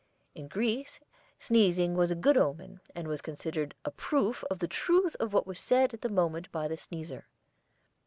In 0.33 0.47
Greece 0.47 0.99
sneezing 1.37 1.93
was 1.95 2.09
a 2.09 2.15
good 2.15 2.35
omen 2.35 2.79
and 2.95 3.07
was 3.07 3.21
considered 3.21 3.75
a 3.85 3.91
proof 3.91 4.43
of 4.49 4.57
the 4.57 4.67
truth 4.67 5.15
of 5.19 5.31
what 5.31 5.45
was 5.45 5.59
said 5.59 5.93
at 5.93 6.01
the 6.01 6.09
moment 6.09 6.51
by 6.51 6.67
the 6.67 6.75
sneezer. 6.77 7.27